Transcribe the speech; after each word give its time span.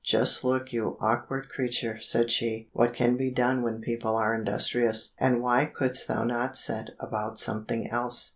"Just 0.03 0.43
look, 0.43 0.73
you 0.73 0.97
awkward 0.99 1.49
creature," 1.49 1.99
said 1.99 2.31
she, 2.31 2.71
"what 2.73 2.91
can 2.91 3.17
be 3.17 3.29
done 3.29 3.61
when 3.61 3.81
people 3.81 4.15
are 4.15 4.33
industrious; 4.33 5.13
and 5.19 5.43
why 5.43 5.65
couldst 5.65 6.07
thou 6.07 6.23
not 6.23 6.57
set 6.57 6.89
about 6.99 7.39
something 7.39 7.87
else? 7.87 8.29